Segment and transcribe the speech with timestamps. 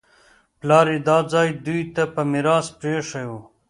[0.59, 3.33] پلار یې دا ځای دوی ته په میراث پرېښی و